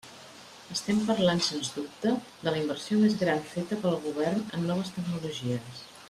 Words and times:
Estem 0.75 1.01
parlant, 1.09 1.41
sens 1.47 1.67
dubte, 1.75 2.13
de 2.47 2.53
la 2.55 2.61
inversió 2.61 2.97
més 3.05 3.19
gran 3.23 3.43
feta 3.53 3.79
pel 3.83 3.99
Govern 4.09 4.41
en 4.59 4.65
noves 4.71 4.91
tecnologies. 4.97 5.85